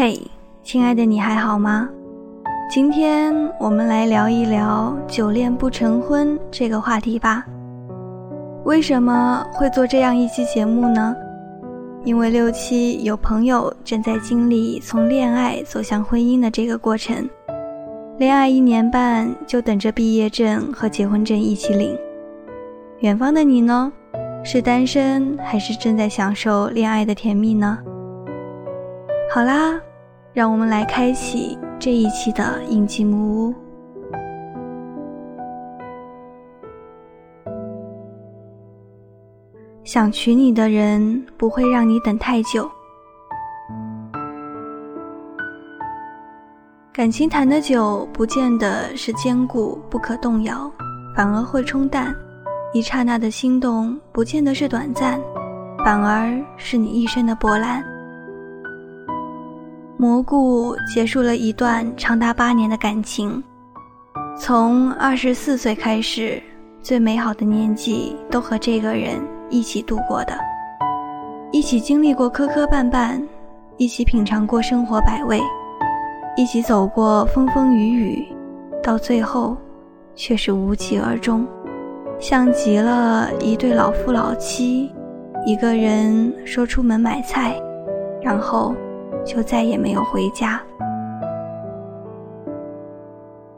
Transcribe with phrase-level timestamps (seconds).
[0.00, 0.16] 嘿，
[0.62, 1.88] 亲爱的，你还好吗？
[2.70, 7.44] 今天我们来聊一聊“久恋不成婚”这个话题吧。
[8.62, 11.16] 为什么会做这样一期节目呢？
[12.04, 17.28] 因为六七有朋友正在经历从恋爱走向婚姻的这个过程，
[18.18, 21.98] 恋爱一年半就等着毕业证和结婚证一起领。
[23.00, 23.92] 远方的你呢？
[24.44, 27.76] 是单身还是正在享受恋爱的甜蜜呢？
[29.30, 29.78] 好啦，
[30.32, 33.54] 让我们来开启这一期的印记木屋。
[39.84, 42.70] 想娶你的人不会让你等太久。
[46.92, 50.70] 感情谈得久，不见得是坚固不可动摇，
[51.16, 52.14] 反而会冲淡。
[52.74, 55.18] 一刹那的心动，不见得是短暂，
[55.84, 57.82] 反而是你一生的波澜。
[60.00, 63.42] 蘑菇结束了一段长达八年的感情，
[64.38, 66.40] 从二十四岁开始，
[66.80, 70.38] 最美好的年纪都和这个人一起度过的，
[71.50, 73.20] 一起经历过磕磕绊绊，
[73.76, 75.40] 一起品尝过生活百味，
[76.36, 78.28] 一起走过风风雨雨，
[78.80, 79.56] 到最后，
[80.14, 81.44] 却是无疾而终。
[82.20, 84.92] 像极了一对老夫老妻，
[85.44, 87.60] 一个人说出门买菜，
[88.22, 88.76] 然后
[89.28, 90.58] 就再也没有回家。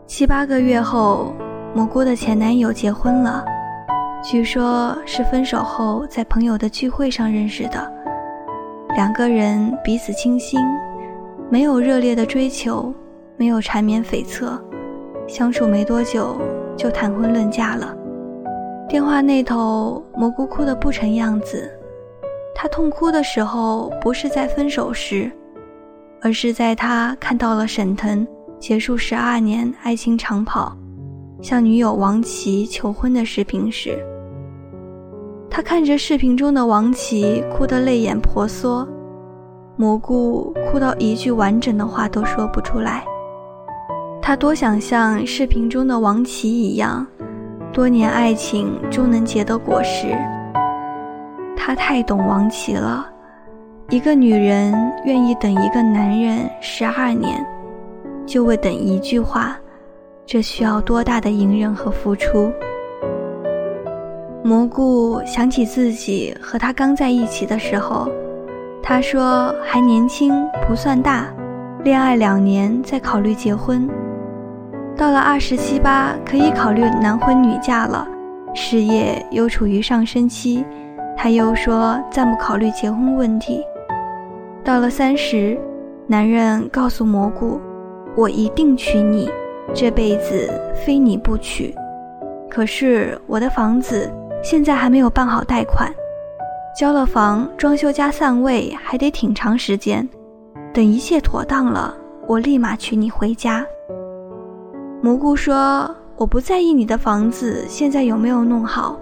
[0.05, 1.33] 七八个月后，
[1.73, 3.45] 蘑菇的前男友结婚了，
[4.21, 7.91] 据说是分手后在朋友的聚会上认识的。
[8.97, 10.59] 两个人彼此倾心，
[11.49, 12.93] 没有热烈的追求，
[13.37, 14.61] 没有缠绵悱恻，
[15.29, 16.37] 相处没多久
[16.77, 17.97] 就谈婚论嫁了。
[18.89, 21.71] 电话那头，蘑菇哭得不成样子。
[22.53, 25.31] 他痛哭的时候，不是在分手时，
[26.23, 28.27] 而是在他看到了沈腾
[28.59, 30.77] 结束十二年爱情长跑，
[31.43, 33.99] 向女友王琦求婚的视频时。
[35.49, 38.87] 他看着视频中的王琦，哭得泪眼婆娑，
[39.77, 43.05] 蘑菇哭到一句完整的话都说不出来。
[44.23, 47.07] 他多想像视频中的王琦一样。
[47.73, 50.09] 多年爱情终能结得果实。
[51.57, 53.09] 他太懂王琦了，
[53.91, 54.73] 一个女人
[55.05, 57.45] 愿意等一个男人十二年，
[58.25, 59.59] 就为等一句话，
[60.25, 62.53] 这需要多大的隐忍和付出？
[64.45, 68.09] 蘑菇想起自己和他刚在一起的时候，
[68.81, 70.33] 他说还年轻，
[70.69, 71.27] 不算大，
[71.83, 73.91] 恋爱两年再考虑结婚。
[74.97, 78.07] 到了二十七八，可以考虑男婚女嫁了，
[78.55, 80.65] 事业又处于上升期，
[81.17, 83.65] 他又说暂不考虑结婚问题。
[84.65, 85.59] 到了三十，
[86.07, 87.61] 男人告诉蘑菇
[88.15, 89.29] ：“我一定娶你，
[89.75, 91.75] 这辈子非你不娶。”
[92.51, 94.11] 可是我的房子
[94.43, 95.91] 现在还没有办好贷款，
[96.79, 100.07] 交了房，装修加散位还得挺长时间。
[100.75, 101.97] 等一切妥当了，
[102.27, 103.65] 我立马娶你回家。
[105.01, 108.99] 蘑菇说：“我不在意你的房子现在有没有弄好，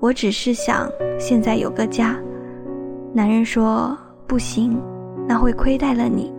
[0.00, 2.16] 我只是想现在有个家。”
[3.12, 4.80] 男人说：“不行，
[5.26, 6.32] 那会亏待了你。”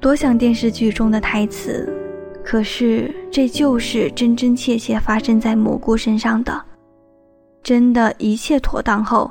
[0.00, 1.92] 多像电视剧中的台词，
[2.44, 6.60] 可是这就是真真切切发生在蘑菇身上的。
[7.62, 9.30] 真的，一切妥当后，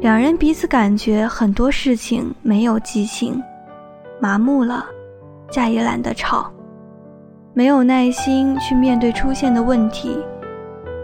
[0.00, 3.42] 两人彼此感觉很多事情没有激情，
[4.20, 4.86] 麻木了，
[5.50, 6.50] 架也懒得吵。
[7.52, 10.16] 没有耐心去面对出现的问题，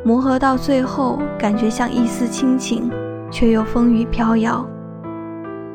[0.05, 2.89] 磨合到最后，感觉像一丝亲情，
[3.31, 4.65] 却又风雨飘摇。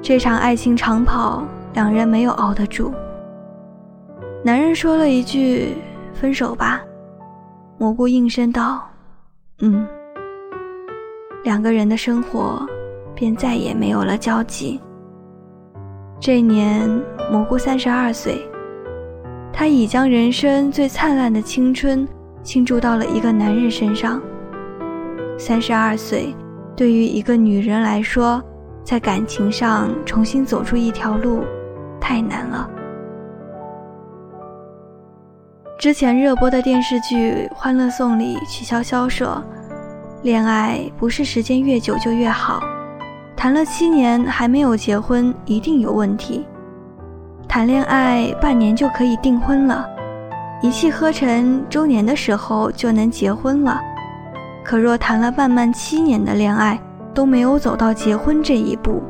[0.07, 2.93] 这场爱情长跑，两人没有熬得住。
[4.41, 5.73] 男人说了一句
[6.15, 6.81] ：“分手吧。”
[7.77, 8.87] 蘑菇应声道
[9.59, 9.85] ：“嗯。”
[11.43, 12.65] 两个人的生活
[13.13, 14.79] 便再也没有了交集。
[16.21, 16.89] 这年，
[17.29, 18.49] 蘑菇三十二岁。
[19.51, 22.07] 他已将人生最灿烂的青春
[22.43, 24.21] 倾注到了一个男人身上。
[25.37, 26.33] 三十二岁，
[26.77, 28.41] 对于一个女人来说，
[28.87, 31.43] 在感情上重新走出一条路，
[31.99, 32.69] 太难了。
[35.77, 39.43] 之前热播的电视剧《欢乐颂》里，曲筱绡说
[40.23, 42.61] ：“恋爱不是时间越久就越好，
[43.35, 46.45] 谈了七年还没有结婚，一定有问题。”
[47.45, 49.85] 谈恋爱半年就可以订婚了，
[50.61, 53.81] 一气呵成，周年的时候就能结婚了。
[54.63, 56.79] 可若谈了半漫七年的恋爱
[57.17, 59.01] 都没有走到结婚这一步，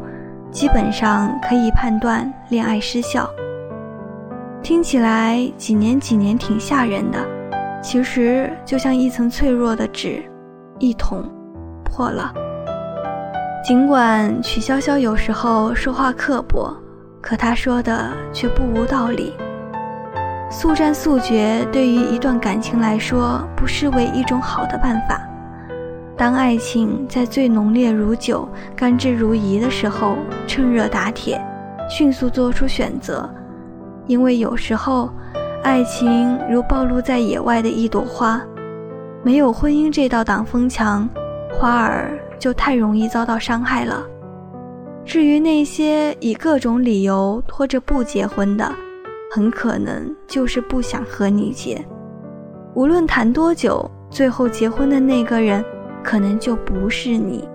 [0.50, 3.30] 基本上可以判断恋爱失效，
[4.64, 7.20] 听起来几年几年挺吓人的，
[7.84, 10.24] 其实就像一层脆弱的纸，
[10.80, 11.22] 一捅
[11.84, 12.34] 破了。
[13.62, 16.74] 尽管曲筱绡有时候说话刻薄，
[17.20, 19.34] 可她说的却不无道理。
[20.50, 25.22] 速战速决对于一段感情来说，不失为一种好的办法。
[26.18, 30.18] 当爱情在最浓烈如酒、甘之如饴的时候，
[30.48, 31.40] 趁热打铁，
[31.88, 33.30] 迅速做出选择。
[34.08, 35.12] 因为有时候，
[35.64, 38.42] 爱情如暴露在野外的一朵花，
[39.22, 41.08] 没有婚姻这道挡风墙，
[41.54, 44.04] 花儿就太容易遭到伤害了。
[45.06, 48.74] 至于那些以各种理由拖着不结婚的，
[49.32, 51.80] 很可能就是不想和你结，
[52.74, 55.64] 无论谈多久，最后结婚的那个人
[56.08, 57.46] 可能就不是你。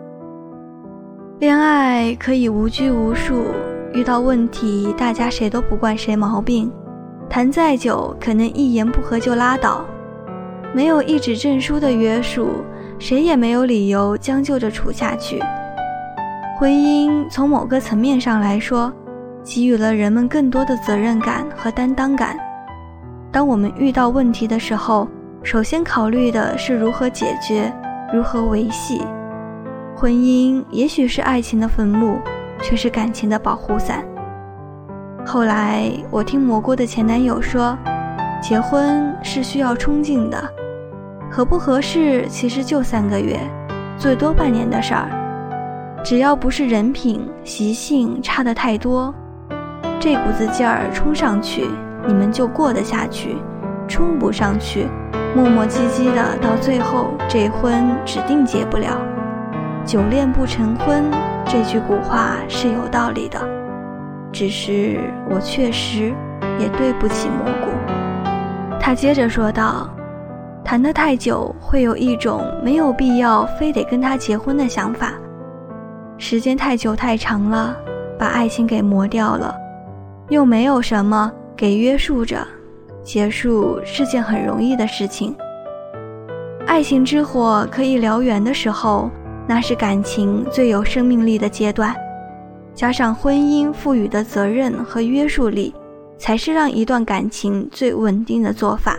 [1.39, 3.47] 恋爱可以无拘无束，
[3.95, 6.71] 遇到问题大家谁都不惯谁毛病，
[7.31, 9.83] 谈再久可能一言不合就拉倒，
[10.75, 12.63] 没有一纸证书的约束，
[12.99, 15.43] 谁也没有理由将就着处下去。
[16.59, 18.93] 婚姻从某个层面上来说。
[19.45, 22.39] 给予了人们更多的责任感和担当感。
[23.33, 25.09] 当我们遇到问题的时候，
[25.43, 27.73] 首先考虑的是如何解决，
[28.13, 29.01] 如何维系。
[29.97, 32.19] 婚姻也许是爱情的坟墓，
[32.61, 34.05] 却是感情的保护伞。
[35.25, 37.77] 后来我听蘑菇的前男友说，
[38.41, 40.51] 结婚是需要冲劲的，
[41.31, 43.39] 合不合适其实就三个月，
[43.97, 45.09] 最多半年的事儿。
[46.05, 49.15] 只要不是人品、习性差的太多。
[50.01, 51.69] 这股子劲儿冲上去，
[52.09, 53.37] 你们就过得下去；
[53.89, 54.87] 冲不上去，
[55.35, 58.97] 磨磨唧唧的，到最后这婚指定结不了。
[59.85, 61.05] 久恋不成婚
[61.45, 63.39] 这句古话是有道理的，
[64.33, 66.15] 只是我确实
[66.59, 67.71] 也对不起蘑菇。
[68.81, 69.89] 他接着说道
[70.65, 75.13] ：“谈得太久，会有一种没有必要非得跟他结婚的想法。
[76.19, 77.77] 时间太久太长了，
[78.19, 79.55] 把爱情给磨掉了。”
[80.29, 82.39] 又没有什么给约束着，
[83.03, 85.35] 结束是件很容易的事情。
[86.67, 89.11] 爱情之火可以燎原的时候，
[89.47, 91.95] 那是感情最有生命力的阶段，
[92.75, 95.75] 加上婚姻赋予的责任和约束力，
[96.17, 98.97] 才是让一段感情最稳定的做法。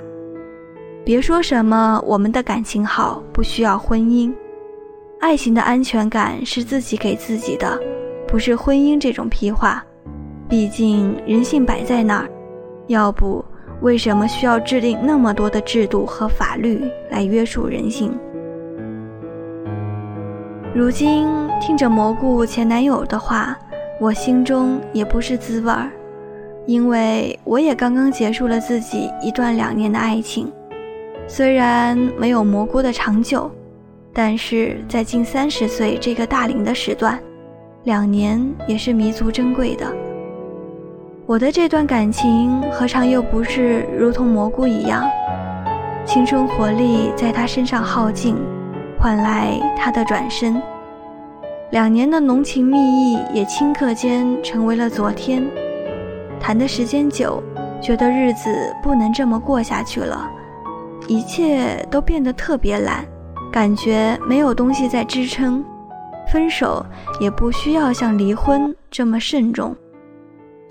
[1.05, 4.31] 别说什么我们的感情好，不需要婚姻，
[5.19, 7.79] 爱情的安全感是自己给自己的，
[8.27, 9.83] 不是婚姻这种屁话。
[10.47, 12.29] 毕竟人性摆在那儿，
[12.87, 13.43] 要不
[13.83, 18.17] 为什么需要制定那么多的制度和法律来约束人性？
[20.73, 21.27] 如今
[21.59, 23.59] 听着蘑菇前男友的话，
[23.99, 25.91] 我心中也不是滋味儿，
[26.65, 30.49] 因为我也刚刚结束了自己一段两年的爱情，
[31.27, 33.51] 虽然没有蘑菇的长久，
[34.13, 37.19] 但是在近三十岁这个大龄的时段，
[37.83, 39.85] 两年也是弥足珍贵的。
[41.25, 45.09] 我的这段感情何尝又不是如同蘑菇一样，
[46.05, 48.35] 青春活力在他身上耗尽，
[48.99, 50.61] 换来他的转身。
[51.71, 55.49] 两年的浓情蜜意也顷刻间成为了昨天。
[56.41, 57.41] 谈的时间久，
[57.81, 60.29] 觉得日子不能这么过下去了，
[61.07, 63.05] 一切都变得特别懒，
[63.49, 65.63] 感觉没有东西在支撑。
[66.29, 66.85] 分手
[67.21, 69.73] 也不需要像离婚这么慎重。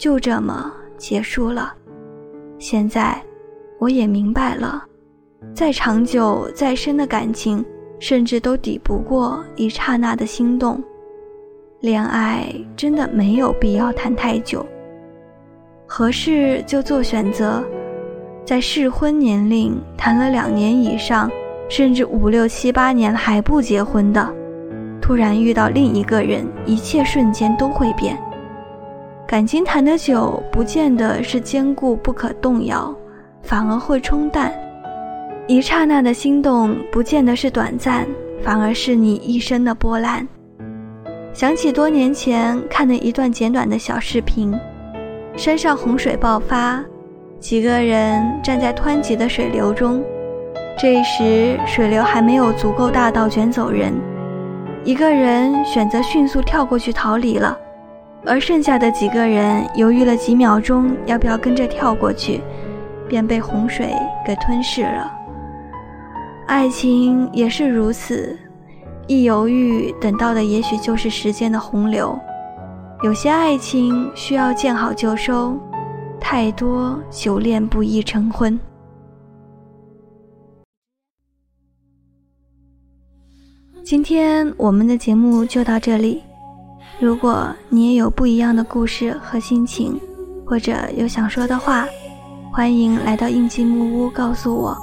[0.02, 1.72] 就这么结束了。
[2.58, 3.22] 现在，
[3.78, 4.82] 我也明白了，
[5.54, 7.64] 再长久、再深的感情，
[8.00, 10.82] 甚至都抵不过一刹那的心动。
[11.78, 14.66] 恋爱真的没有必要谈太久，
[15.86, 17.62] 合适就做选择。
[18.44, 21.30] 在适婚年龄谈了两年以上，
[21.68, 24.34] 甚至五六七八年还不结婚的，
[25.00, 28.20] 突然遇到另一个人，一切瞬间都会变。
[29.32, 32.94] 感情谈得久，不见得是坚固不可动摇，
[33.42, 34.52] 反而会冲淡。
[35.46, 38.06] 一刹那的心动，不见得是短暂，
[38.42, 40.28] 反而是你一生的波澜。
[41.32, 44.54] 想起多年前看的一段简短的小视频，
[45.34, 46.84] 山上洪水爆发，
[47.40, 50.04] 几个人站在湍急的水流中，
[50.78, 53.94] 这时水流还没有足够大到卷走人，
[54.84, 57.58] 一个人选择迅速跳过去逃离了。
[58.24, 62.40] 而剩下的几个人犹豫了几秒钟，要不要跟着跳过去，
[63.08, 63.92] 便被洪水
[64.24, 65.10] 给吞噬了。
[66.46, 68.38] 爱情也是如此，
[69.06, 72.16] 一犹豫，等到的也许就是时间的洪流。
[73.02, 75.58] 有些爱情需要见好就收，
[76.20, 78.58] 太多久恋不易成婚。
[83.82, 86.22] 今天我们的节目就到这里。
[87.02, 90.00] 如果你也有不一样的故事和心情，
[90.46, 91.84] 或者有想说的话，
[92.52, 94.78] 欢迎来到应季木屋告诉我。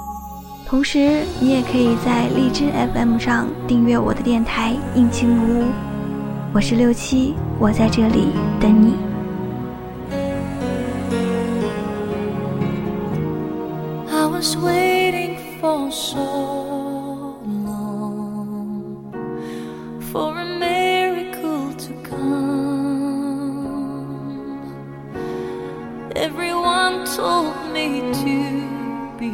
[0.66, 5.64] 同时，你也可以在荔枝 FM 上订阅我的电台应季木屋。
[6.52, 8.26] 我是六七，我在这里
[8.60, 8.96] 等你。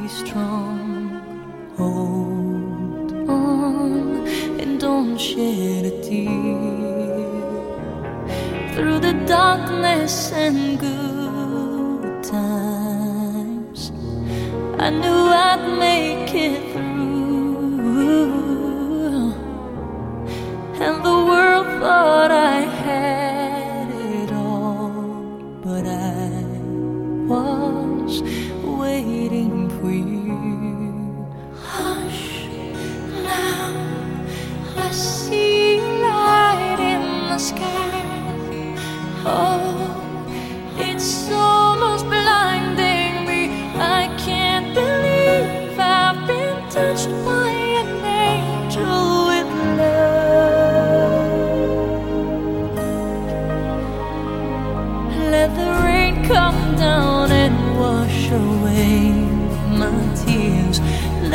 [0.06, 1.20] Be strong.
[1.76, 4.26] Hold on
[4.60, 7.26] and don't shed a tear.
[8.74, 13.90] Through the darkness and good times,
[14.78, 16.65] I knew I'd make it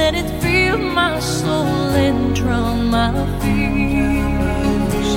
[0.03, 5.10] Let it fill my soul and drown my fears.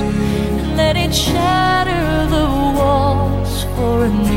[0.77, 4.34] Let it shatter the walls for a new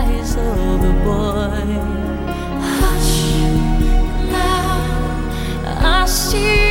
[0.00, 1.70] eyes of a boy.
[2.78, 3.12] Hush,
[4.30, 6.69] now I see